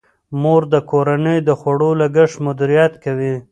[0.41, 3.33] مور د کورنۍ د خوړو لګښت مدیریت کوي.